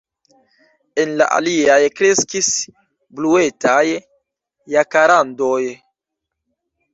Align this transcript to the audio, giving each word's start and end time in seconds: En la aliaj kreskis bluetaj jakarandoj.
En 1.01 1.11
la 1.21 1.25
aliaj 1.35 1.75
kreskis 1.99 2.49
bluetaj 3.19 3.83
jakarandoj. 4.77 5.61